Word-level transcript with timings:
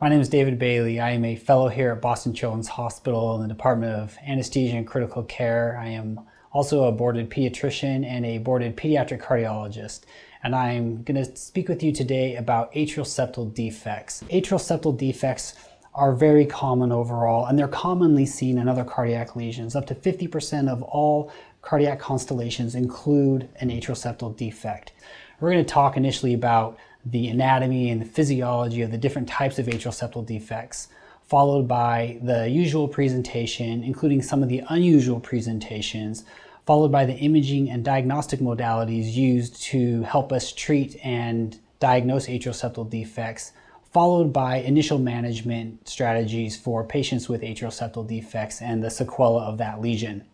My 0.00 0.08
name 0.08 0.22
is 0.22 0.30
David 0.30 0.58
Bailey. 0.58 0.98
I 0.98 1.10
am 1.10 1.26
a 1.26 1.36
fellow 1.36 1.68
here 1.68 1.92
at 1.92 2.00
Boston 2.00 2.32
Children's 2.32 2.68
Hospital 2.68 3.34
in 3.34 3.42
the 3.42 3.54
Department 3.54 3.92
of 3.92 4.16
Anesthesia 4.26 4.78
and 4.78 4.86
Critical 4.86 5.22
Care. 5.24 5.78
I 5.78 5.88
am 5.88 6.20
also 6.52 6.84
a 6.84 6.92
boarded 6.92 7.28
pediatrician 7.28 8.06
and 8.06 8.24
a 8.24 8.38
boarded 8.38 8.78
pediatric 8.78 9.20
cardiologist. 9.22 10.04
And 10.42 10.56
I'm 10.56 11.02
going 11.02 11.22
to 11.22 11.36
speak 11.36 11.68
with 11.68 11.82
you 11.82 11.92
today 11.92 12.36
about 12.36 12.72
atrial 12.72 13.04
septal 13.04 13.52
defects. 13.52 14.24
Atrial 14.30 14.58
septal 14.58 14.96
defects 14.96 15.52
are 15.94 16.14
very 16.14 16.46
common 16.46 16.92
overall, 16.92 17.44
and 17.44 17.58
they're 17.58 17.68
commonly 17.68 18.24
seen 18.24 18.56
in 18.56 18.68
other 18.68 18.84
cardiac 18.84 19.36
lesions. 19.36 19.76
Up 19.76 19.86
to 19.88 19.94
50% 19.94 20.70
of 20.70 20.82
all 20.82 21.30
cardiac 21.60 21.98
constellations 22.00 22.74
include 22.74 23.50
an 23.56 23.68
atrial 23.68 23.90
septal 23.90 24.34
defect. 24.34 24.92
We're 25.40 25.50
going 25.52 25.62
to 25.62 25.70
talk 25.70 25.98
initially 25.98 26.32
about 26.32 26.78
the 27.04 27.28
anatomy 27.28 27.90
and 27.90 28.00
the 28.00 28.06
physiology 28.06 28.82
of 28.82 28.90
the 28.90 28.98
different 28.98 29.28
types 29.28 29.58
of 29.58 29.66
atrial 29.66 29.92
septal 29.92 30.24
defects, 30.24 30.88
followed 31.22 31.68
by 31.68 32.18
the 32.22 32.48
usual 32.48 32.88
presentation, 32.88 33.82
including 33.82 34.20
some 34.20 34.42
of 34.42 34.48
the 34.48 34.62
unusual 34.68 35.20
presentations, 35.20 36.24
followed 36.66 36.92
by 36.92 37.04
the 37.04 37.14
imaging 37.14 37.70
and 37.70 37.84
diagnostic 37.84 38.40
modalities 38.40 39.12
used 39.14 39.62
to 39.62 40.02
help 40.02 40.32
us 40.32 40.52
treat 40.52 40.96
and 41.04 41.58
diagnose 41.78 42.26
atrial 42.26 42.54
septal 42.54 42.88
defects, 42.88 43.52
followed 43.92 44.32
by 44.32 44.56
initial 44.56 44.98
management 44.98 45.88
strategies 45.88 46.56
for 46.56 46.84
patients 46.84 47.28
with 47.28 47.42
atrial 47.42 47.72
septal 47.72 48.06
defects 48.06 48.60
and 48.60 48.84
the 48.84 48.88
sequela 48.88 49.42
of 49.42 49.58
that 49.58 49.80
lesion. 49.80 50.24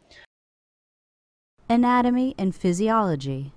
Anatomy 1.68 2.34
and 2.38 2.54
physiology. 2.54 3.52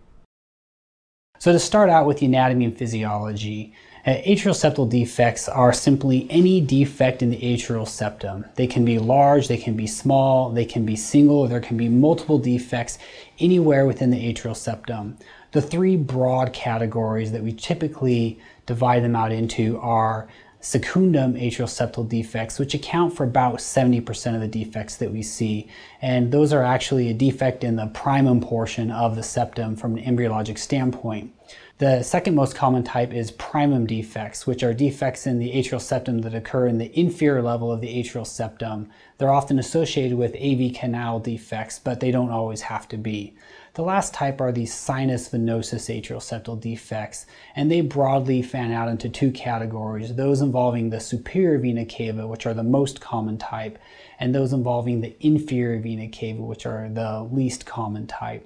So 1.40 1.54
to 1.54 1.60
start 1.60 1.90
out 1.90 2.06
with 2.06 2.18
the 2.18 2.26
anatomy 2.26 2.66
and 2.66 2.78
physiology, 2.78 3.74
uh, 4.06 4.10
atrial 4.28 4.54
septal 4.54 4.90
defects 4.90 5.48
are 5.48 5.72
simply 5.72 6.28
any 6.30 6.60
defect 6.60 7.22
in 7.22 7.30
the 7.30 7.40
atrial 7.40 7.88
septum. 7.88 8.44
They 8.56 8.68
can 8.68 8.84
be 8.84 9.00
large, 9.00 9.48
they 9.48 9.56
can 9.56 9.78
be 9.78 9.88
small, 9.88 10.50
they 10.50 10.66
can 10.66 10.86
be 10.86 10.98
single, 10.98 11.38
or 11.38 11.48
there 11.48 11.62
can 11.62 11.78
be 11.78 11.88
multiple 11.88 12.40
defects 12.40 12.98
anywhere 13.40 13.86
within 13.86 14.10
the 14.10 14.18
atrial 14.18 14.56
septum. 14.56 15.18
The 15.54 15.62
three 15.62 15.96
broad 15.96 16.52
categories 16.52 17.32
that 17.32 17.42
we 17.42 17.54
typically 17.54 18.38
divide 18.66 19.06
them 19.06 19.16
out 19.16 19.32
into 19.32 19.80
are 19.80 20.28
secundum 20.62 21.36
atrial 21.36 21.68
septal 21.68 22.08
defects, 22.08 22.60
which 22.60 22.74
account 22.74 23.16
for 23.16 23.24
about 23.24 23.56
70% 23.56 24.36
of 24.36 24.42
the 24.42 24.48
defects 24.48 24.98
that 24.98 25.12
we 25.12 25.22
see. 25.22 25.68
And 26.02 26.32
those 26.32 26.52
are 26.52 26.64
actually 26.64 27.10
a 27.10 27.14
defect 27.14 27.64
in 27.64 27.78
the 27.78 27.88
primum 27.88 28.42
portion 28.42 28.92
of 28.92 29.16
the 29.16 29.24
septum 29.24 29.76
from 29.76 29.98
an 29.98 30.04
embryologic 30.04 30.58
standpoint. 30.58 31.34
The 31.78 32.04
second 32.04 32.36
most 32.36 32.56
common 32.56 32.84
type 32.84 33.14
is 33.14 33.32
primum 33.32 33.88
defects, 33.88 34.46
which 34.46 34.64
are 34.64 34.74
defects 34.74 35.26
in 35.26 35.40
the 35.40 35.54
atrial 35.54 35.80
septum 35.80 36.20
that 36.20 36.36
occur 36.36 36.68
in 36.68 36.78
the 36.78 37.00
inferior 37.00 37.42
level 37.42 37.72
of 37.72 37.80
the 37.80 37.88
atrial 37.88 38.28
septum. 38.28 38.90
They're 39.18 39.32
often 39.32 39.58
associated 39.58 40.18
with 40.18 40.36
AV 40.36 40.74
canal 40.74 41.22
defects, 41.22 41.80
but 41.80 42.02
they 42.02 42.12
don't 42.12 42.32
always 42.32 42.62
have 42.64 42.90
to 42.90 42.98
be. 42.98 43.34
The 43.80 43.86
last 43.86 44.14
type 44.14 44.42
are 44.42 44.52
these 44.52 44.74
sinus 44.74 45.30
venosus 45.30 45.88
atrial 45.88 46.18
septal 46.18 46.60
defects, 46.60 47.26
and 47.56 47.72
they 47.72 47.80
broadly 47.80 48.42
fan 48.42 48.74
out 48.74 48.90
into 48.90 49.08
two 49.08 49.32
categories, 49.32 50.16
those 50.16 50.42
involving 50.42 50.90
the 50.90 51.00
superior 51.00 51.58
vena 51.60 51.86
cava, 51.86 52.28
which 52.28 52.46
are 52.46 52.54
the 52.54 52.62
most 52.62 53.00
common 53.00 53.38
type, 53.38 53.80
and 54.20 54.36
those 54.36 54.52
involving 54.52 55.00
the 55.00 55.16
inferior 55.26 55.80
vena 55.80 56.10
cava, 56.10 56.42
which 56.42 56.66
are 56.66 56.90
the 56.90 57.24
least 57.32 57.66
common 57.66 58.06
type. 58.06 58.46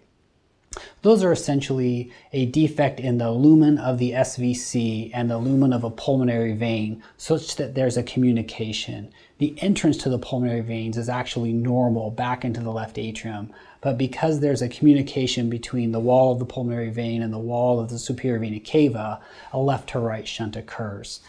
Those 1.01 1.23
are 1.23 1.31
essentially 1.31 2.11
a 2.31 2.45
defect 2.45 2.99
in 2.99 3.17
the 3.17 3.31
lumen 3.31 3.77
of 3.77 3.97
the 3.97 4.11
SVC 4.11 5.11
and 5.13 5.29
the 5.29 5.37
lumen 5.37 5.73
of 5.73 5.83
a 5.83 5.89
pulmonary 5.89 6.53
vein 6.53 7.03
such 7.17 7.55
that 7.57 7.75
there's 7.75 7.97
a 7.97 8.03
communication. 8.03 9.11
The 9.37 9.55
entrance 9.61 9.97
to 9.97 10.09
the 10.09 10.19
pulmonary 10.19 10.61
veins 10.61 10.97
is 10.97 11.09
actually 11.09 11.53
normal 11.53 12.11
back 12.11 12.45
into 12.45 12.61
the 12.61 12.71
left 12.71 12.97
atrium, 12.97 13.51
but 13.83 13.97
because 13.97 14.39
there's 14.39 14.61
a 14.61 14.69
communication 14.69 15.49
between 15.49 15.91
the 15.91 15.99
wall 15.99 16.31
of 16.31 16.39
the 16.39 16.45
pulmonary 16.45 16.89
vein 16.89 17.21
and 17.21 17.33
the 17.33 17.37
wall 17.37 17.81
of 17.81 17.89
the 17.89 17.99
superior 17.99 18.39
vena 18.39 18.61
cava, 18.61 19.19
a 19.51 19.59
left 19.59 19.89
to 19.89 19.99
right 19.99 20.25
shunt 20.25 20.55
occurs. 20.55 21.19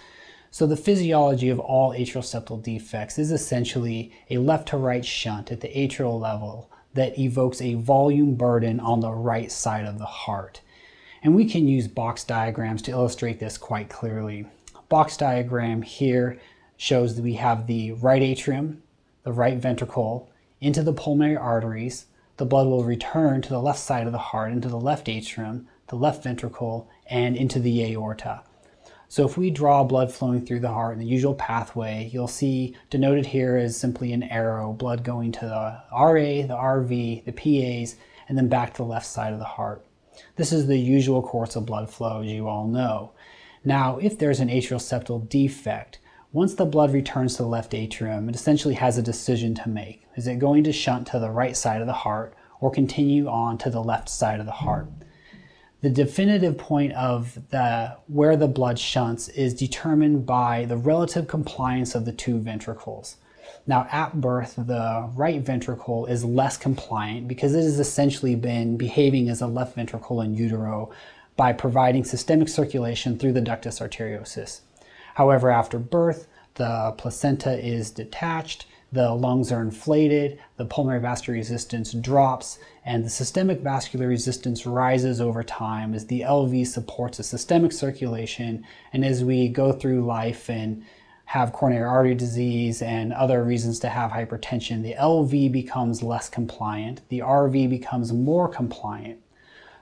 So 0.53 0.65
the 0.65 0.77
physiology 0.77 1.49
of 1.49 1.59
all 1.59 1.91
atrial 1.91 2.23
septal 2.23 2.63
defects 2.63 3.19
is 3.19 3.33
essentially 3.33 4.13
a 4.31 4.39
left 4.39 4.69
to 4.69 4.77
right 4.77 5.05
shunt 5.05 5.51
at 5.51 5.63
the 5.63 5.69
atrial 5.69 6.21
level 6.21 6.71
that 6.95 7.19
evokes 7.19 7.61
a 7.61 7.75
volume 7.75 8.37
burden 8.37 8.79
on 8.79 9.01
the 9.01 9.11
right 9.11 9.51
side 9.51 9.85
of 9.85 9.99
the 9.99 10.05
heart. 10.05 10.61
And 11.25 11.35
we 11.35 11.47
can 11.47 11.67
use 11.67 11.89
box 11.89 12.23
diagrams 12.23 12.83
to 12.83 12.93
illustrate 12.93 13.41
this 13.41 13.59
quite 13.59 13.89
clearly. 13.91 14.47
Box 14.89 15.17
diagram 15.17 15.83
here 15.83 16.39
shows 16.77 17.17
that 17.17 17.23
we 17.23 17.35
have 17.35 17.67
the 17.67 17.91
right 17.93 18.23
atrium, 18.23 18.81
the 19.25 19.33
right 19.33 19.57
ventricle, 19.57 20.31
into 20.61 20.85
the 20.85 20.93
pulmonary 20.93 21.37
arteries. 21.37 22.07
The 22.37 22.47
blood 22.47 22.67
will 22.67 22.85
return 22.85 23.43
to 23.43 23.49
the 23.49 23.61
left 23.61 23.79
side 23.79 24.07
of 24.07 24.13
the 24.13 24.19
heart, 24.19 24.53
into 24.53 24.69
the 24.69 24.81
left 24.81 25.09
atrium, 25.09 25.69
the 25.89 25.97
left 25.97 26.25
ventricle, 26.25 26.89
and 27.07 27.37
into 27.37 27.61
the 27.61 27.85
aorta. 27.85 28.43
So 29.09 29.25
if 29.25 29.37
we 29.37 29.51
draw 29.51 29.85
blood 29.85 30.13
flowing 30.13 30.45
through 30.45 30.61
the 30.61 30.73
heart 30.73 30.95
in 30.95 30.99
the 30.99 31.07
usual 31.07 31.35
pathway, 31.35 32.11
you'll 32.13 32.27
see 32.27 32.75
denoted 32.91 33.27
here 33.27 33.57
as 33.57 33.77
simply 33.77 34.13
an 34.13 34.25
arrow, 34.25 34.73
blood 34.73 35.05
going 35.05 35.31
to 35.33 35.47
the 35.47 35.83
RA, 35.93 36.43
the 36.47 36.57
RV, 36.57 37.25
the 37.25 37.33
PAs, 37.33 37.97
and 38.29 38.37
then 38.37 38.49
back 38.49 38.73
to 38.73 38.79
the 38.79 38.89
left 38.89 39.07
side 39.07 39.33
of 39.33 39.39
the 39.39 39.45
heart. 39.45 39.87
This 40.35 40.53
is 40.53 40.67
the 40.67 40.79
usual 40.79 41.23
course 41.23 41.55
of 41.55 41.67
blood 41.67 41.91
flow, 41.91 42.23
as 42.23 42.27
you 42.27 42.49
all 42.49 42.67
know. 42.67 43.13
Now, 43.65 43.99
if 43.99 44.19
there's 44.19 44.41
an 44.41 44.49
atrial 44.49 44.81
septal 44.81 45.29
defect, 45.29 45.99
once 46.35 46.55
the 46.55 46.67
blood 46.67 46.93
returns 46.93 47.37
to 47.37 47.43
the 47.43 47.49
left 47.49 47.73
atrium, 47.73 48.29
it 48.29 48.35
essentially 48.35 48.75
has 48.75 48.99
a 48.99 49.03
decision 49.03 49.55
to 49.55 49.69
make. 49.71 50.03
Is 50.17 50.27
it 50.27 50.39
going 50.39 50.65
to 50.65 50.73
shunt 50.73 51.07
to 51.09 51.19
the 51.19 51.31
right 51.31 51.57
side 51.57 51.81
of 51.81 51.87
the 51.87 51.95
heart 51.95 52.35
or 52.61 52.71
continue 52.71 53.27
on 53.29 53.57
to 53.59 53.71
the 53.71 53.83
left 53.83 54.11
side 54.11 54.41
of 54.41 54.47
the 54.47 54.53
heart? 54.53 54.89
the 55.85 55.91
definitive 55.91 56.57
point 56.57 56.95
of 56.95 57.39
the 57.51 57.95
where 58.07 58.39
the 58.39 58.49
blood 58.49 58.79
shunts 58.79 59.29
is 59.29 59.53
determined 59.53 60.25
by 60.25 60.65
the 60.65 60.79
relative 60.79 61.29
compliance 61.29 61.95
of 61.95 62.07
the 62.07 62.13
two 62.13 62.39
ventricles. 62.39 63.19
Now, 63.67 63.87
at 63.93 64.19
birth, 64.19 64.55
the 64.57 65.11
right 65.15 65.43
ventricle 65.43 66.07
is 66.07 66.25
less 66.25 66.57
compliant 66.57 67.29
because 67.29 67.55
it 67.55 67.65
has 67.65 67.79
essentially 67.79 68.35
been 68.35 68.79
behaving 68.79 69.29
as 69.29 69.43
a 69.43 69.47
left 69.47 69.75
ventricle 69.75 70.23
in 70.23 70.35
utero 70.35 70.91
by 71.37 71.53
providing 71.53 72.03
systemic 72.03 72.49
circulation 72.49 73.19
through 73.19 73.35
the 73.35 73.43
ductus 73.43 73.79
arteriosus. 73.87 74.61
However, 75.15 75.51
after 75.51 75.79
birth, 75.79 76.29
the 76.55 76.95
placenta 76.97 77.59
is 77.59 77.91
detached 77.91 78.67
the 78.95 79.13
lungs 79.13 79.51
are 79.51 79.61
inflated, 79.61 80.39
the 80.57 80.65
pulmonary 80.65 81.01
vascular 81.01 81.37
resistance 81.37 81.93
drops, 81.93 82.61
and 82.85 83.05
the 83.05 83.11
systemic 83.11 83.59
vascular 83.61 84.07
resistance 84.07 84.67
rises 84.67 85.21
over 85.21 85.43
time 85.43 85.95
as 85.95 86.07
the 86.07 86.21
LV 86.21 86.69
supports 86.69 87.19
a 87.19 87.25
systemic 87.25 87.73
circulation. 87.73 88.65
And 88.93 89.05
as 89.05 89.25
we 89.25 89.49
go 89.49 89.73
through 89.73 90.07
life 90.07 90.49
and 90.49 90.85
have 91.25 91.53
coronary 91.53 91.83
artery 91.83 92.15
disease 92.15 92.83
and 92.83 93.13
other 93.13 93.43
reasons 93.43 93.81
to 93.81 93.89
have 93.89 94.13
hypertension, 94.13 94.85
the 94.85 94.95
LV 94.95 95.51
becomes 95.51 96.05
less 96.05 96.29
compliant, 96.29 97.01
the 97.09 97.19
RV 97.19 97.69
becomes 97.69 98.13
more 98.13 98.49
compliant. 98.49 99.19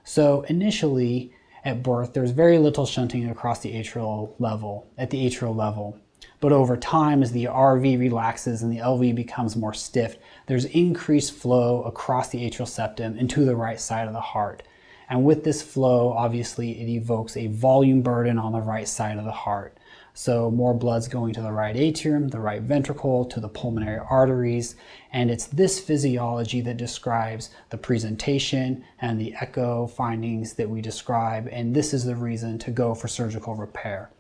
So 0.05 0.41
initially, 0.49 1.35
at 1.65 1.83
birth, 1.83 2.13
there's 2.13 2.31
very 2.31 2.59
little 2.59 2.87
shunting 2.87 3.29
across 3.29 3.61
the 3.61 3.73
atrial 3.73 4.35
level, 4.39 4.89
at 4.99 5.11
the 5.11 5.27
atrial 5.27 5.55
level. 5.55 5.99
But 6.41 6.53
over 6.53 6.77
time, 6.77 7.23
as 7.23 7.33
the 7.33 7.45
RV 7.45 7.99
relaxes 7.99 8.63
and 8.63 8.73
the 8.73 8.79
LV 8.79 9.15
becomes 9.15 9.55
more 9.57 9.75
stiff, 9.75 10.17
there's 10.47 10.65
increased 10.67 11.33
flow 11.33 11.83
across 11.83 12.31
the 12.31 12.39
atrial 12.39 12.67
septum 12.67 13.17
into 13.17 13.45
the 13.45 13.55
right 13.55 13.81
side 13.81 14.09
of 14.09 14.13
the 14.13 14.21
heart. 14.21 14.65
And 15.09 15.25
with 15.25 15.45
this 15.45 15.63
flow, 15.63 16.11
obviously, 16.11 16.81
it 16.81 16.89
evokes 16.89 17.37
a 17.37 17.47
volume 17.49 18.03
burden 18.03 18.39
on 18.39 18.53
the 18.53 18.61
right 18.61 18.89
side 18.89 19.19
of 19.19 19.25
the 19.25 19.31
heart. 19.31 19.77
So 20.15 20.51
more 20.51 20.75
blood's 20.75 21.09
going 21.09 21.33
to 21.35 21.43
the 21.43 21.53
right 21.53 21.77
atrium, 21.77 22.29
the 22.29 22.41
right 22.41 22.63
ventricle, 22.63 23.25
to 23.27 23.41
the 23.41 23.49
pulmonary 23.49 24.01
arteries. 24.11 24.77
And 25.13 25.31
it's 25.31 25.47
this 25.47 25.81
physiology 25.81 26.61
that 26.63 26.77
describes 26.77 27.51
the 27.71 27.79
presentation 27.79 28.85
and 29.01 29.21
the 29.21 29.35
echo 29.41 29.87
findings 29.87 30.55
that 30.55 30.69
we 30.69 30.81
describe. 30.81 31.49
And 31.51 31.75
this 31.75 31.95
is 31.95 32.05
the 32.05 32.17
reason 32.17 32.59
to 32.61 32.71
go 32.71 32.95
for 32.95 33.09
surgical 33.09 33.55
repair 33.55 34.11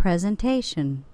presentation 0.00 1.04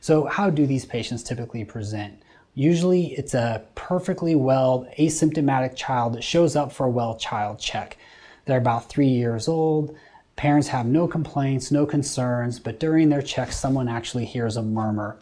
So 0.00 0.26
how 0.26 0.50
do 0.50 0.66
these 0.66 0.84
patients 0.84 1.22
typically 1.22 1.64
present? 1.64 2.22
Usually 2.54 3.06
it's 3.14 3.32
a 3.32 3.64
perfectly 3.74 4.34
well 4.34 4.86
asymptomatic 4.98 5.74
child 5.74 6.12
that 6.12 6.22
shows 6.22 6.56
up 6.56 6.72
for 6.72 6.86
a 6.86 6.90
well 6.90 7.16
child 7.16 7.58
check. 7.58 7.96
They're 8.44 8.58
about 8.58 8.90
three 8.90 9.08
years 9.08 9.48
old. 9.48 9.96
Parents 10.38 10.68
have 10.68 10.86
no 10.86 11.08
complaints, 11.08 11.72
no 11.72 11.84
concerns, 11.84 12.60
but 12.60 12.78
during 12.78 13.08
their 13.08 13.22
check, 13.22 13.50
someone 13.50 13.88
actually 13.88 14.24
hears 14.24 14.56
a 14.56 14.62
murmur. 14.62 15.18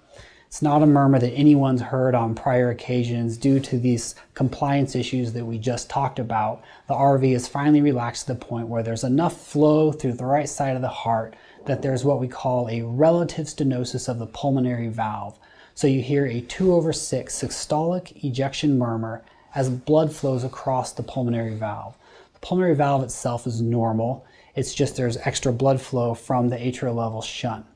It's 0.47 0.61
not 0.61 0.83
a 0.83 0.87
murmur 0.87 1.19
that 1.19 1.33
anyone's 1.33 1.81
heard 1.81 2.15
on 2.15 2.35
prior 2.35 2.69
occasions 2.69 3.39
due 3.39 3.59
to 3.61 3.79
these 3.79 4.15
compliance 4.35 4.95
issues 4.95 5.33
that 5.33 5.47
we 5.47 5.57
just 5.57 5.89
talked 5.89 6.19
about. 6.19 6.63
The 6.87 6.93
RV 6.93 7.35
is 7.35 7.49
finally 7.49 7.81
relaxed 7.81 8.27
to 8.27 8.35
the 8.35 8.39
point 8.39 8.69
where 8.69 8.83
there's 8.83 9.05
enough 9.05 9.41
flow 9.41 9.91
through 9.91 10.13
the 10.13 10.27
right 10.27 10.51
side 10.51 10.77
of 10.77 10.83
the 10.83 10.89
heart 10.89 11.35
that 11.65 11.81
there's 11.81 12.05
what 12.05 12.21
we 12.21 12.29
call 12.29 12.69
a 12.69 12.83
relative 12.83 13.47
stenosis 13.47 14.11
of 14.11 14.19
the 14.19 14.27
pulmonary 14.27 14.89
valve. 14.89 15.39
So 15.75 15.87
you 15.87 16.03
hear 16.03 16.27
a 16.27 16.43
2 16.43 16.75
over 16.75 16.93
6 16.93 17.35
systolic 17.35 18.23
ejection 18.23 18.77
murmur 18.77 19.25
as 19.55 19.71
blood 19.71 20.13
flows 20.13 20.45
across 20.45 20.93
the 20.93 21.03
pulmonary 21.03 21.55
valve. 21.55 21.95
The 22.35 22.41
pulmonary 22.41 22.75
valve 22.75 23.03
itself 23.03 23.47
is 23.47 23.63
normal. 23.63 24.27
It's 24.57 24.73
just 24.73 24.97
there's 24.97 25.19
extra 25.19 25.53
blood 25.53 25.83
flow 25.83 26.15
from 26.15 26.49
the 26.49 26.57
atrial 26.57 26.95
level 26.95 27.21
shunt. 27.21 27.67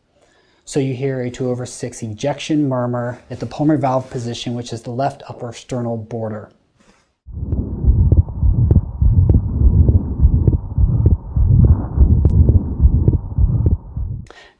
So 0.65 0.81
you 0.81 0.95
hear 0.95 1.21
a 1.21 1.31
2 1.31 1.51
over 1.51 1.67
6 1.67 2.03
ejection 2.03 2.69
murmur 2.69 3.23
at 3.29 3.39
the 3.39 3.45
pulmonary 3.45 3.81
valve 3.81 4.09
position, 4.09 4.55
which 4.55 4.73
is 4.73 4.83
the 4.83 4.91
left 4.91 5.23
upper 5.29 5.53
sternal 5.53 5.99
border. 5.99 6.51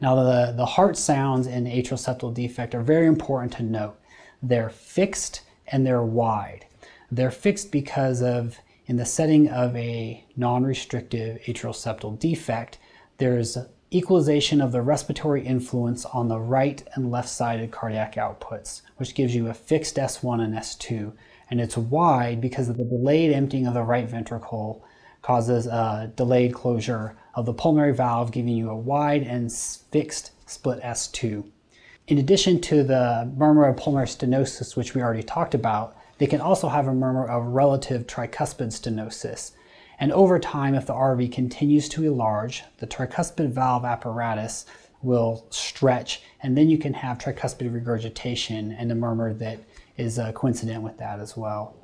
Now 0.03 0.15
the, 0.17 0.53
the 0.55 0.67
heart 0.67 0.99
sounds 0.99 1.47
in 1.47 1.65
atrial 1.65 1.95
septal 1.95 2.35
defect 2.35 2.75
are 2.75 2.83
very 2.83 3.07
important 3.07 3.53
to 3.55 3.63
note. 3.63 3.99
They're 4.43 4.71
fixed 4.71 5.43
and 5.69 5.87
they're 5.87 6.03
wide. 6.03 6.67
They're 7.11 7.31
fixed 7.31 7.73
because 7.73 8.21
of, 8.21 8.59
in 8.91 8.97
the 8.97 9.07
setting 9.07 9.49
of 9.49 9.77
a 9.77 10.25
non-restrictive 10.37 11.41
atrial 11.43 11.73
septal 11.73 12.19
defect, 12.19 12.77
there's 13.19 13.57
equalization 13.93 14.61
of 14.61 14.73
the 14.73 14.83
respiratory 14.83 15.47
influence 15.47 16.05
on 16.07 16.27
the 16.27 16.41
right 16.41 16.83
and 16.95 17.09
left-sided 17.09 17.71
cardiac 17.71 18.17
outputs, 18.17 18.83
which 18.97 19.15
gives 19.15 19.33
you 19.33 19.47
a 19.47 19.55
fixed 19.55 19.95
S1 19.95 20.41
and 20.41 20.55
S2. 20.55 21.13
And 21.51 21.61
it's 21.61 21.77
wide 21.77 22.41
because 22.41 22.69
of 22.69 22.79
the 22.79 22.85
delayed 22.85 23.31
emptying 23.33 23.69
of 23.69 23.75
the 23.75 23.85
right 23.85 24.11
ventricle 24.11 24.85
causes 25.23 25.69
a 25.69 26.13
delayed 26.17 26.53
closure 26.53 27.17
of 27.37 27.47
the 27.47 27.55
pulmonary 27.55 27.95
valve, 27.95 28.33
giving 28.33 28.57
you 28.57 28.71
a 28.71 28.77
wide 28.77 29.23
and 29.23 29.53
fixed 29.53 30.33
split 30.47 30.83
S2. 30.83 31.49
In 32.09 32.19
addition 32.19 32.61
to 32.63 32.83
the 32.83 33.33
murmur 33.37 33.69
of 33.69 33.77
pulmonary 33.77 34.09
stenosis, 34.09 34.75
which 34.75 34.97
we 34.97 35.01
already 35.01 35.23
talked 35.23 35.55
about, 35.55 35.97
they 36.21 36.27
can 36.27 36.41
also 36.41 36.69
have 36.69 36.87
a 36.87 36.93
murmur 36.93 37.27
of 37.27 37.47
relative 37.47 38.07
tricuspid 38.07 38.69
stenosis. 38.69 39.53
And 39.99 40.13
over 40.13 40.39
time, 40.39 40.75
if 40.75 40.85
the 40.87 40.93
RV 40.93 41.33
continues 41.33 41.89
to 41.91 42.05
enlarge, 42.05 42.63
the 42.79 42.87
tricuspid 42.87 43.49
valve 43.49 43.87
apparatus 43.87 44.67
will 45.03 45.47
stretch, 45.49 46.23
and 46.43 46.59
then 46.59 46.69
you 46.69 46.77
can 46.77 46.93
have 46.93 47.17
tricuspid 47.17 47.73
regurgitation 47.73 48.71
and 48.71 48.93
a 48.93 48.95
murmur 48.95 49.33
that 49.33 49.61
is 49.97 50.19
uh, 50.19 50.31
coincident 50.33 50.83
with 50.83 50.99
that 50.99 51.21
as 51.21 51.39
well 51.39 51.75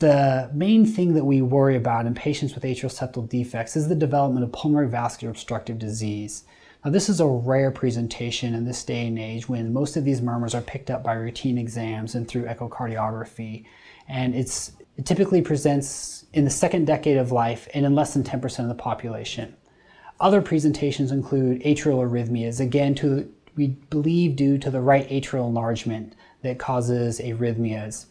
the 0.00 0.50
main 0.52 0.84
thing 0.84 1.14
that 1.14 1.24
we 1.24 1.40
worry 1.40 1.76
about 1.76 2.06
in 2.06 2.14
patients 2.14 2.54
with 2.54 2.64
atrial 2.64 2.92
septal 2.92 3.28
defects 3.28 3.76
is 3.76 3.88
the 3.88 3.94
development 3.94 4.44
of 4.44 4.52
pulmonary 4.52 4.88
vascular 4.88 5.30
obstructive 5.30 5.78
disease. 5.78 6.44
Now, 6.84 6.90
this 6.90 7.08
is 7.08 7.18
a 7.18 7.26
rare 7.26 7.70
presentation 7.70 8.54
in 8.54 8.66
this 8.66 8.84
day 8.84 9.06
and 9.06 9.18
age 9.18 9.48
when 9.48 9.72
most 9.72 9.96
of 9.96 10.04
these 10.04 10.20
murmurs 10.20 10.54
are 10.54 10.60
picked 10.60 10.90
up 10.90 11.02
by 11.02 11.14
routine 11.14 11.56
exams 11.56 12.14
and 12.14 12.28
through 12.28 12.44
echocardiography. 12.44 13.64
And 14.06 14.34
it's, 14.34 14.72
it 14.98 15.06
typically 15.06 15.40
presents 15.40 16.26
in 16.34 16.44
the 16.44 16.50
second 16.50 16.86
decade 16.86 17.16
of 17.16 17.32
life 17.32 17.68
and 17.72 17.86
in 17.86 17.94
less 17.94 18.12
than 18.12 18.22
10% 18.22 18.58
of 18.58 18.68
the 18.68 18.74
population. 18.74 19.56
Other 20.20 20.42
presentations 20.42 21.10
include 21.10 21.62
atrial 21.62 22.06
arrhythmias, 22.06 22.60
again, 22.60 22.94
to, 22.96 23.32
we 23.56 23.68
believe 23.68 24.36
due 24.36 24.58
to 24.58 24.70
the 24.70 24.82
right 24.82 25.08
atrial 25.08 25.48
enlargement 25.48 26.14
that 26.42 26.58
causes 26.58 27.18
arrhythmias. 27.18 28.06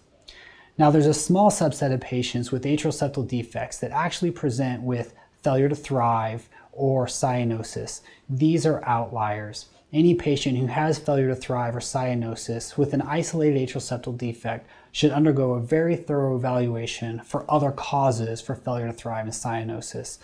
Now, 0.80 0.90
there's 0.90 1.06
a 1.06 1.14
small 1.14 1.52
subset 1.52 1.94
of 1.94 2.02
patients 2.02 2.52
with 2.52 2.64
atrial 2.64 2.88
septal 2.88 3.28
defects 3.28 3.78
that 3.78 3.92
actually 3.92 4.32
present 4.32 4.82
with 4.82 5.14
failure 5.44 5.70
to 5.70 5.76
thrive 5.76 6.50
or 6.76 7.06
cyanosis. 7.06 8.02
These 8.30 8.66
are 8.66 8.84
outliers. 8.86 9.68
Any 9.92 10.16
patient 10.16 10.58
who 10.58 10.66
has 10.68 10.98
failure 10.98 11.28
to 11.28 11.36
thrive 11.36 11.76
or 11.76 11.80
cyanosis 11.80 12.78
with 12.78 12.94
an 12.94 13.02
isolated 13.02 13.60
atrial 13.60 13.78
septal 13.78 14.18
defect 14.18 14.68
should 14.92 15.12
undergo 15.12 15.54
a 15.54 15.60
very 15.60 15.96
thorough 15.96 16.36
evaluation 16.36 17.20
for 17.22 17.46
other 17.50 17.72
causes 17.72 18.42
for 18.42 18.56
failure 18.56 18.88
to 18.88 18.94
thrive 18.94 19.26
and 19.26 19.34
cyanosis, 19.34 20.18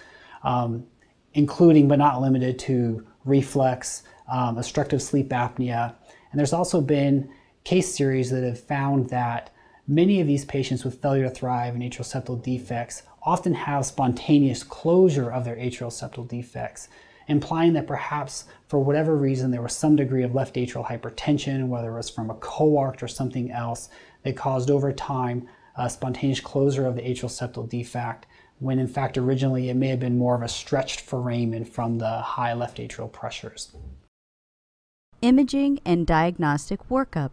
um, 0.43 0.85
including 1.33 1.87
but 1.87 1.99
not 1.99 2.21
limited 2.21 2.57
to 2.59 3.05
reflux, 3.25 4.03
um, 4.31 4.57
obstructive 4.57 5.01
sleep 5.01 5.29
apnea. 5.29 5.93
And 6.31 6.39
there's 6.39 6.53
also 6.53 6.81
been 6.81 7.29
case 7.63 7.93
series 7.93 8.31
that 8.31 8.43
have 8.43 8.59
found 8.59 9.09
that 9.09 9.51
Many 9.91 10.21
of 10.21 10.27
these 10.27 10.45
patients 10.45 10.85
with 10.85 11.01
failure 11.01 11.23
to 11.23 11.31
thrive 11.31 11.73
and 11.73 11.81
atrial 11.81 12.05
septal 12.05 12.39
defects 12.43 13.01
often 13.24 13.54
have 13.54 13.86
spontaneous 13.86 14.63
closure 14.63 15.31
of 15.31 15.45
their 15.45 15.56
atrial 15.56 15.92
septal 15.92 16.27
defects, 16.27 16.88
implying 17.27 17.74
that 17.74 17.88
perhaps 17.88 18.45
for 18.68 18.80
whatever 18.80 19.16
reason 19.16 19.51
there 19.51 19.62
was 19.62 19.75
some 19.75 19.95
degree 19.95 20.24
of 20.24 20.33
left 20.33 20.56
atrial 20.56 20.86
hypertension, 20.86 21.68
whether 21.68 21.92
it 21.92 21.98
was 21.98 22.10
from 22.10 22.30
a 22.30 22.36
coarct 22.36 23.04
or 23.04 23.07
something 23.07 23.51
else, 23.51 23.89
that 24.24 24.36
caused 24.36 24.69
over 24.71 24.92
time 24.92 25.48
a 25.75 25.89
spontaneous 25.89 26.39
closure 26.39 26.86
of 26.86 26.95
the 26.95 27.01
atrial 27.01 27.30
septal 27.30 27.69
defect, 27.69 28.25
when 28.60 28.80
in 28.80 28.88
fact 28.88 29.18
originally 29.18 29.69
it 29.69 29.75
may 29.75 29.88
have 29.88 30.00
been 30.00 30.18
more 30.18 30.36
of 30.36 30.42
a 30.42 30.48
stretched 30.48 31.01
foramen 31.01 31.63
from 31.63 31.98
the 31.98 32.19
high 32.21 32.54
left 32.54 32.77
atrial 32.77 33.12
pressures. 33.12 33.75
Imaging 35.21 35.80
and 35.86 36.07
diagnostic 36.07 36.88
workup. 36.89 37.31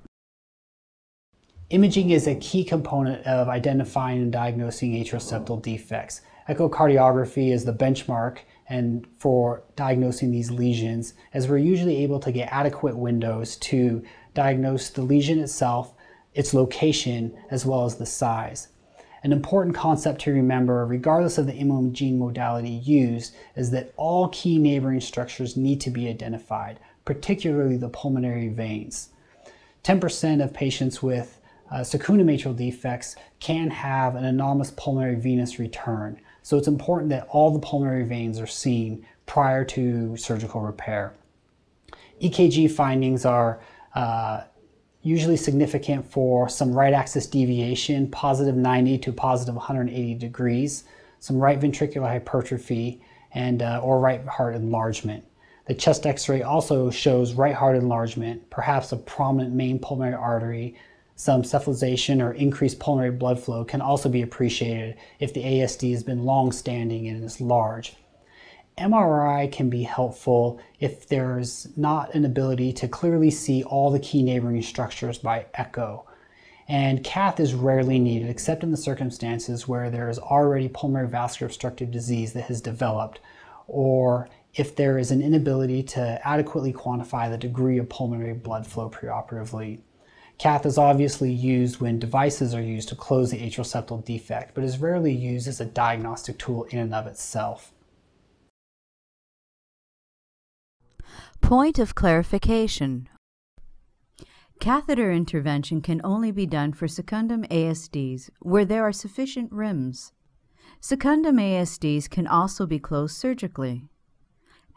Imaging 1.70 2.10
is 2.10 2.28
a 2.28 2.36
key 2.36 2.62
component 2.62 3.26
of 3.26 3.48
identifying 3.48 4.22
and 4.22 4.30
diagnosing 4.30 4.92
atrial 4.92 5.16
septal 5.16 5.60
defects. 5.60 6.20
Echocardiography 6.48 7.52
is 7.52 7.64
the 7.64 7.72
benchmark 7.72 8.38
and 8.68 9.04
for 9.18 9.64
diagnosing 9.74 10.30
these 10.30 10.52
lesions 10.52 11.14
as 11.34 11.48
we're 11.48 11.58
usually 11.58 12.04
able 12.04 12.20
to 12.20 12.30
get 12.30 12.52
adequate 12.52 12.96
windows 12.96 13.56
to 13.56 14.04
diagnose 14.32 14.90
the 14.90 15.02
lesion 15.02 15.40
itself, 15.40 15.92
its 16.34 16.54
location, 16.54 17.36
as 17.50 17.66
well 17.66 17.84
as 17.84 17.96
the 17.96 18.06
size. 18.06 18.68
An 19.24 19.32
important 19.32 19.74
concept 19.74 20.20
to 20.20 20.32
remember, 20.32 20.86
regardless 20.86 21.36
of 21.36 21.46
the 21.46 21.54
imaging 21.54 22.16
modality 22.16 22.70
used, 22.70 23.34
is 23.56 23.72
that 23.72 23.92
all 23.96 24.28
key 24.28 24.60
neighboring 24.60 25.00
structures 25.00 25.56
need 25.56 25.80
to 25.80 25.90
be 25.90 26.08
identified, 26.08 26.78
particularly 27.04 27.76
the 27.76 27.88
pulmonary 27.88 28.46
veins. 28.50 29.08
10% 29.82 30.44
of 30.44 30.54
patients 30.54 31.02
with 31.02 31.40
uh, 31.70 31.78
atrial 31.78 32.56
defects 32.56 33.16
can 33.40 33.70
have 33.70 34.14
an 34.14 34.24
anomalous 34.24 34.70
pulmonary 34.72 35.16
venous 35.16 35.58
return. 35.58 36.20
So 36.42 36.56
it's 36.56 36.68
important 36.68 37.10
that 37.10 37.26
all 37.30 37.50
the 37.50 37.58
pulmonary 37.58 38.04
veins 38.04 38.38
are 38.38 38.46
seen 38.46 39.04
prior 39.26 39.64
to 39.64 40.16
surgical 40.16 40.60
repair. 40.60 41.12
EKG 42.22 42.70
findings 42.70 43.24
are 43.24 43.60
uh, 43.94 44.44
usually 45.02 45.36
significant 45.36 46.04
for 46.10 46.48
some 46.48 46.72
right 46.72 46.92
axis 46.92 47.26
deviation, 47.26 48.10
positive 48.10 48.56
90 48.56 48.98
to 48.98 49.12
positive 49.12 49.54
180 49.54 50.14
degrees, 50.14 50.84
some 51.18 51.38
right 51.38 51.60
ventricular 51.60 52.08
hypertrophy, 52.08 53.02
and 53.32 53.62
uh, 53.62 53.80
or 53.82 53.98
right 54.00 54.24
heart 54.26 54.54
enlargement. 54.54 55.24
The 55.66 55.74
chest 55.74 56.06
x-ray 56.06 56.42
also 56.42 56.90
shows 56.90 57.34
right 57.34 57.54
heart 57.54 57.76
enlargement, 57.76 58.48
perhaps 58.50 58.92
a 58.92 58.96
prominent 58.96 59.52
main 59.52 59.78
pulmonary 59.78 60.14
artery, 60.14 60.76
some 61.16 61.42
cephalization 61.42 62.22
or 62.22 62.32
increased 62.32 62.78
pulmonary 62.78 63.10
blood 63.10 63.40
flow 63.40 63.64
can 63.64 63.80
also 63.80 64.08
be 64.08 64.22
appreciated 64.22 64.96
if 65.18 65.32
the 65.32 65.42
ASD 65.42 65.90
has 65.92 66.04
been 66.04 66.24
long-standing 66.24 67.08
and 67.08 67.24
is 67.24 67.40
large. 67.40 67.96
MRI 68.78 69.50
can 69.50 69.70
be 69.70 69.82
helpful 69.84 70.60
if 70.78 71.08
there's 71.08 71.68
not 71.76 72.14
an 72.14 72.26
ability 72.26 72.74
to 72.74 72.86
clearly 72.86 73.30
see 73.30 73.62
all 73.62 73.90
the 73.90 73.98
key 73.98 74.22
neighboring 74.22 74.60
structures 74.60 75.16
by 75.16 75.46
echo. 75.54 76.04
And 76.68 77.02
cath 77.02 77.40
is 77.40 77.54
rarely 77.54 77.98
needed 77.98 78.28
except 78.28 78.62
in 78.62 78.70
the 78.70 78.76
circumstances 78.76 79.66
where 79.66 79.88
there 79.88 80.10
is 80.10 80.18
already 80.18 80.68
pulmonary 80.68 81.08
vascular 81.08 81.46
obstructive 81.46 81.90
disease 81.90 82.34
that 82.34 82.42
has 82.44 82.60
developed 82.60 83.20
or 83.66 84.28
if 84.54 84.76
there 84.76 84.98
is 84.98 85.10
an 85.10 85.22
inability 85.22 85.82
to 85.82 86.20
adequately 86.26 86.72
quantify 86.72 87.30
the 87.30 87.38
degree 87.38 87.78
of 87.78 87.88
pulmonary 87.88 88.32
blood 88.32 88.66
flow 88.66 88.90
preoperatively. 88.90 89.80
Cath 90.38 90.66
is 90.66 90.76
obviously 90.76 91.32
used 91.32 91.80
when 91.80 91.98
devices 91.98 92.54
are 92.54 92.60
used 92.60 92.90
to 92.90 92.94
close 92.94 93.30
the 93.30 93.38
atrial 93.38 93.64
septal 93.64 94.04
defect, 94.04 94.54
but 94.54 94.64
is 94.64 94.78
rarely 94.78 95.12
used 95.12 95.48
as 95.48 95.60
a 95.60 95.64
diagnostic 95.64 96.38
tool 96.38 96.64
in 96.64 96.78
and 96.78 96.94
of 96.94 97.06
itself. 97.06 97.72
Point 101.40 101.78
of 101.78 101.94
clarification 101.94 103.08
Catheter 104.58 105.12
intervention 105.12 105.80
can 105.80 106.00
only 106.02 106.30
be 106.30 106.46
done 106.46 106.72
for 106.72 106.88
secundum 106.88 107.44
ASDs 107.44 108.30
where 108.40 108.64
there 108.64 108.82
are 108.82 108.92
sufficient 108.92 109.52
rims. 109.52 110.12
Secundum 110.80 111.36
ASDs 111.36 112.10
can 112.10 112.26
also 112.26 112.66
be 112.66 112.78
closed 112.78 113.16
surgically. 113.16 113.88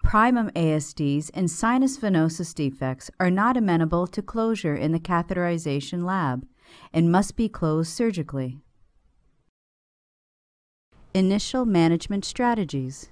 Primum 0.04 0.50
ASDs 0.52 1.30
and 1.34 1.52
sinus 1.52 1.98
venosus 1.98 2.54
defects 2.56 3.12
are 3.20 3.30
not 3.30 3.56
amenable 3.56 4.08
to 4.08 4.22
closure 4.22 4.76
in 4.76 4.92
the 4.92 5.00
catheterization 5.00 6.04
lab 6.04 6.48
and 6.94 7.12
must 7.12 7.36
be 7.36 7.48
closed 7.48 7.92
surgically. 7.92 8.60
Initial 11.14 11.66
management 11.66 12.26
strategies. 12.26 13.10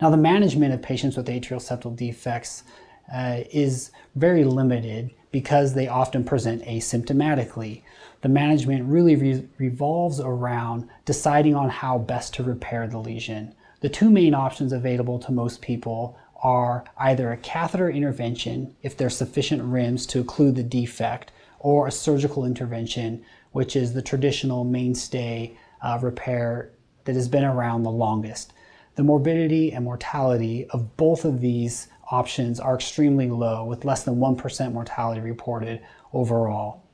Now, 0.00 0.10
the 0.10 0.16
management 0.16 0.74
of 0.74 0.82
patients 0.82 1.16
with 1.16 1.28
atrial 1.28 1.60
septal 1.60 1.94
defects 1.94 2.64
uh, 3.12 3.40
is 3.50 3.90
very 4.16 4.44
limited 4.44 5.10
because 5.30 5.74
they 5.74 5.88
often 5.88 6.24
present 6.24 6.64
asymptomatically. 6.64 7.82
The 8.20 8.28
management 8.28 8.84
really 8.84 9.16
re- 9.16 9.48
revolves 9.58 10.20
around 10.20 10.88
deciding 11.04 11.54
on 11.54 11.70
how 11.70 11.98
best 11.98 12.34
to 12.34 12.42
repair 12.42 12.86
the 12.86 12.98
lesion. 12.98 13.54
The 13.82 13.88
two 13.88 14.10
main 14.10 14.32
options 14.32 14.72
available 14.72 15.18
to 15.18 15.32
most 15.32 15.60
people 15.60 16.16
are 16.40 16.84
either 16.98 17.32
a 17.32 17.36
catheter 17.36 17.90
intervention 17.90 18.76
if 18.80 18.96
there's 18.96 19.16
sufficient 19.16 19.60
rims 19.60 20.06
to 20.06 20.22
occlude 20.22 20.54
the 20.54 20.62
defect, 20.62 21.32
or 21.58 21.88
a 21.88 21.92
surgical 21.92 22.44
intervention, 22.44 23.24
which 23.50 23.74
is 23.74 23.92
the 23.92 24.00
traditional 24.00 24.62
mainstay 24.62 25.56
uh, 25.82 25.98
repair 26.00 26.70
that 27.04 27.16
has 27.16 27.26
been 27.28 27.42
around 27.42 27.82
the 27.82 27.90
longest. 27.90 28.52
The 28.94 29.02
morbidity 29.02 29.72
and 29.72 29.84
mortality 29.84 30.66
of 30.70 30.96
both 30.96 31.24
of 31.24 31.40
these 31.40 31.88
options 32.08 32.60
are 32.60 32.76
extremely 32.76 33.30
low, 33.30 33.64
with 33.64 33.84
less 33.84 34.04
than 34.04 34.16
1% 34.16 34.72
mortality 34.72 35.20
reported 35.20 35.82
overall. 36.12 36.84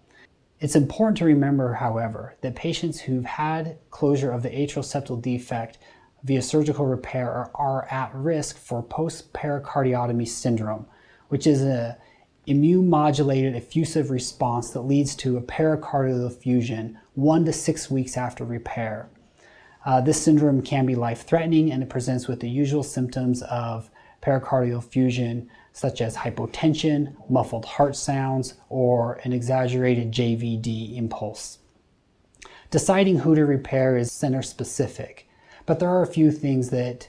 It's 0.58 0.76
important 0.76 1.18
to 1.18 1.26
remember, 1.26 1.74
however, 1.74 2.36
that 2.40 2.56
patients 2.56 3.00
who've 3.00 3.26
had 3.26 3.76
closure 3.90 4.32
of 4.32 4.42
the 4.42 4.48
atrial 4.48 4.82
septal 4.82 5.20
defect 5.20 5.76
via 6.24 6.42
surgical 6.42 6.86
repair 6.86 7.50
are, 7.54 7.86
at 7.90 8.14
risk 8.14 8.58
for 8.58 8.82
post-pericardiotomy 8.82 10.26
syndrome, 10.26 10.86
which 11.28 11.46
is 11.46 11.62
an 11.62 11.94
immune 12.46 12.88
modulated 12.88 13.54
effusive 13.54 14.10
response 14.10 14.70
that 14.70 14.80
leads 14.80 15.14
to 15.14 15.36
a 15.36 15.42
pericardial 15.42 16.26
effusion 16.26 16.98
one 17.14 17.44
to 17.44 17.52
six 17.52 17.90
weeks 17.90 18.16
after 18.16 18.44
repair. 18.44 19.08
Uh, 19.84 20.00
this 20.00 20.20
syndrome 20.20 20.62
can 20.62 20.86
be 20.86 20.94
life 20.94 21.22
threatening 21.22 21.70
and 21.72 21.82
it 21.82 21.88
presents 21.88 22.26
with 22.26 22.40
the 22.40 22.48
usual 22.48 22.82
symptoms 22.82 23.42
of 23.42 23.90
pericardial 24.22 24.78
effusion, 24.78 25.48
such 25.72 26.00
as 26.00 26.16
hypotension, 26.16 27.14
muffled 27.30 27.64
heart 27.64 27.94
sounds, 27.94 28.54
or 28.68 29.20
an 29.24 29.32
exaggerated 29.32 30.10
JVD 30.10 30.96
impulse. 30.96 31.58
Deciding 32.70 33.20
who 33.20 33.34
to 33.34 33.46
repair 33.46 33.96
is 33.96 34.10
center 34.10 34.42
specific, 34.42 35.27
but 35.68 35.80
there 35.80 35.90
are 35.90 36.02
a 36.02 36.06
few 36.06 36.32
things 36.32 36.70
that 36.70 37.08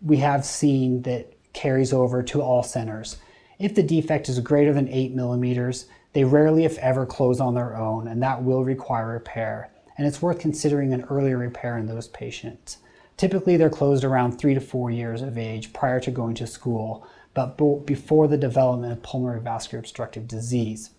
we 0.00 0.18
have 0.18 0.44
seen 0.44 1.02
that 1.02 1.32
carries 1.52 1.92
over 1.92 2.22
to 2.22 2.40
all 2.40 2.62
centers. 2.62 3.16
If 3.58 3.74
the 3.74 3.82
defect 3.82 4.28
is 4.28 4.38
greater 4.38 4.72
than 4.72 4.88
8 4.88 5.16
millimeters, 5.16 5.86
they 6.12 6.22
rarely, 6.22 6.64
if 6.64 6.78
ever, 6.78 7.04
close 7.04 7.40
on 7.40 7.56
their 7.56 7.76
own, 7.76 8.06
and 8.06 8.22
that 8.22 8.44
will 8.44 8.62
require 8.62 9.08
repair. 9.08 9.72
And 9.98 10.06
it's 10.06 10.22
worth 10.22 10.38
considering 10.38 10.92
an 10.92 11.06
earlier 11.10 11.36
repair 11.38 11.76
in 11.76 11.86
those 11.86 12.06
patients. 12.06 12.78
Typically, 13.16 13.56
they're 13.56 13.68
closed 13.68 14.04
around 14.04 14.38
three 14.38 14.54
to 14.54 14.60
four 14.60 14.92
years 14.92 15.20
of 15.20 15.36
age 15.36 15.72
prior 15.72 15.98
to 15.98 16.12
going 16.12 16.36
to 16.36 16.46
school, 16.46 17.04
but 17.34 17.56
before 17.84 18.28
the 18.28 18.38
development 18.38 18.92
of 18.92 19.02
pulmonary 19.02 19.40
vascular 19.40 19.80
obstructive 19.80 20.28
disease. 20.28 20.90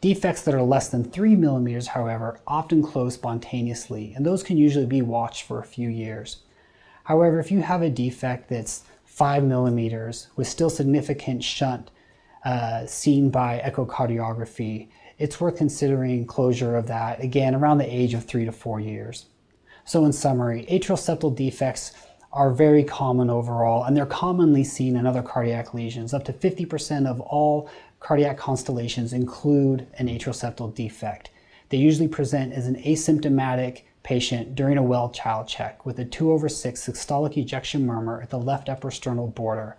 Defects 0.00 0.42
that 0.42 0.54
are 0.54 0.62
less 0.62 0.88
than 0.88 1.02
3 1.02 1.34
millimeters, 1.34 1.88
however, 1.88 2.38
often 2.46 2.82
close 2.82 3.14
spontaneously, 3.14 4.12
and 4.14 4.24
those 4.24 4.44
can 4.44 4.56
usually 4.56 4.86
be 4.86 5.02
watched 5.02 5.42
for 5.42 5.58
a 5.58 5.64
few 5.64 5.88
years. 5.88 6.38
However, 7.04 7.40
if 7.40 7.50
you 7.50 7.62
have 7.62 7.82
a 7.82 7.90
defect 7.90 8.48
that's 8.48 8.84
5 9.06 9.42
millimeters 9.42 10.28
with 10.36 10.46
still 10.46 10.70
significant 10.70 11.42
shunt 11.42 11.90
uh, 12.44 12.86
seen 12.86 13.30
by 13.30 13.60
echocardiography, 13.64 14.86
it's 15.18 15.40
worth 15.40 15.56
considering 15.56 16.26
closure 16.26 16.76
of 16.76 16.86
that, 16.86 17.20
again, 17.20 17.56
around 17.56 17.78
the 17.78 17.92
age 17.92 18.14
of 18.14 18.24
3 18.24 18.44
to 18.44 18.52
4 18.52 18.78
years. 18.78 19.26
So 19.84 20.04
in 20.04 20.12
summary, 20.12 20.64
atrial 20.70 20.96
septal 20.96 21.34
defects 21.34 21.92
are 22.32 22.52
very 22.52 22.84
common 22.84 23.30
overall, 23.30 23.84
and 23.84 23.96
they're 23.96 24.06
commonly 24.06 24.62
seen 24.62 24.96
in 24.96 25.06
other 25.06 25.22
cardiac 25.22 25.74
lesions. 25.74 26.14
Up 26.14 26.24
to 26.26 26.32
50% 26.32 27.06
of 27.06 27.20
all 27.20 27.68
cardiac 28.00 28.36
constellations 28.38 29.12
include 29.12 29.86
an 29.94 30.08
atrial 30.08 30.34
septal 30.34 30.74
defect. 30.74 31.30
They 31.68 31.78
usually 31.78 32.08
present 32.08 32.52
as 32.52 32.66
an 32.66 32.82
asymptomatic 32.82 33.82
patient 34.02 34.54
during 34.54 34.78
a 34.78 34.82
well 34.82 35.10
child 35.10 35.48
check 35.48 35.84
with 35.84 35.98
a 35.98 36.04
2 36.04 36.32
over 36.32 36.48
6 36.48 36.80
systolic 36.80 37.36
ejection 37.36 37.84
murmur 37.84 38.22
at 38.22 38.30
the 38.30 38.38
left 38.38 38.68
upper 38.68 38.90
sternal 38.90 39.26
border. 39.26 39.76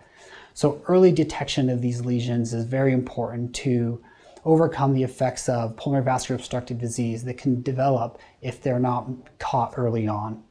So 0.54 0.82
early 0.86 1.12
detection 1.12 1.68
of 1.68 1.80
these 1.80 2.04
lesions 2.04 2.52
is 2.54 2.64
very 2.64 2.92
important 2.92 3.54
to 3.56 4.02
overcome 4.44 4.94
the 4.94 5.02
effects 5.02 5.48
of 5.48 5.76
pulmonary 5.76 6.04
vascular 6.04 6.36
obstructive 6.36 6.78
disease 6.78 7.24
that 7.24 7.38
can 7.38 7.62
develop 7.62 8.18
if 8.40 8.62
they're 8.62 8.78
not 8.78 9.08
caught 9.38 9.74
early 9.76 10.06
on. 10.08 10.42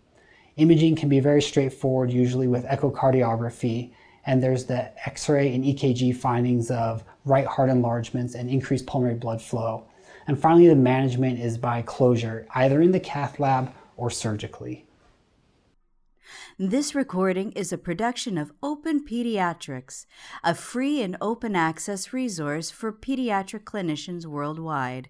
Imaging 0.58 0.96
can 0.96 1.10
be 1.10 1.20
very 1.20 1.42
straightforward, 1.42 2.12
usually 2.12 2.48
with 2.48 2.66
echocardiography, 2.66 3.92
and 4.26 4.42
there's 4.42 4.66
the 4.66 4.92
X 5.08 5.30
ray 5.30 5.54
and 5.54 5.64
EKG 5.64 6.16
findings 6.16 6.70
of 6.72 7.04
right 7.26 7.46
heart 7.46 7.70
enlargements 7.70 8.36
and 8.36 8.50
increased 8.50 8.86
pulmonary 8.86 9.18
blood 9.18 9.42
flow. 9.42 9.86
And 10.28 10.40
finally, 10.40 10.68
the 10.68 10.76
management 10.76 11.40
is 11.40 11.58
by 11.58 11.82
closure, 11.82 12.48
either 12.54 12.82
in 12.82 12.92
the 12.92 13.00
cath 13.00 13.40
lab 13.40 13.74
or 13.98 14.10
surgically. 14.10 14.86
This 16.58 16.94
recording 16.94 17.52
is 17.54 17.72
a 17.72 17.78
production 17.78 18.38
of 18.38 18.52
Open 18.62 19.06
Pediatrics, 19.06 20.06
a 20.44 20.54
free 20.54 21.02
and 21.02 21.18
open 21.22 21.56
access 21.56 22.14
resource 22.14 22.70
for 22.70 22.92
pediatric 22.92 23.64
clinicians 23.64 24.26
worldwide. 24.26 25.10